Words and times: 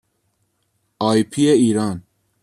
آی 1.09 1.19
پی 1.31 1.41
ایران 1.49 2.03